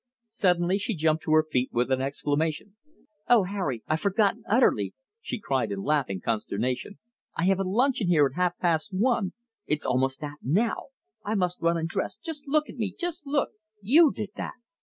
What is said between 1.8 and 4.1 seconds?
an exclamation. "Oh, Harry! I'd